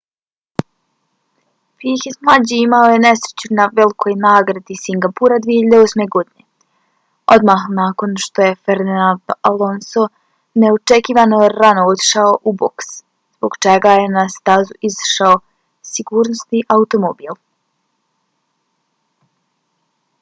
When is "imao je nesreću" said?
2.67-3.49